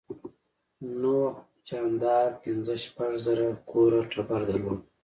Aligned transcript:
نوح 1.01 1.31
جاندار 1.67 2.29
پنځه 2.43 2.73
شپږ 2.85 3.11
زره 3.25 3.47
کوره 3.71 4.01
ټبر 4.11 4.41
درلود. 4.49 4.79